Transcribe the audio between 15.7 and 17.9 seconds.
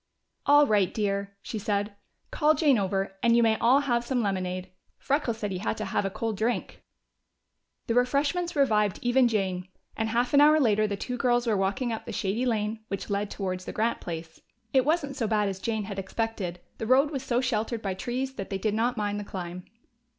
had expected; the road was so sheltered